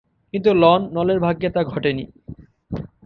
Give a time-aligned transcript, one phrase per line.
[0.33, 2.03] কিন্তু লন নলের ভাগ্যে তা ঘটেনি।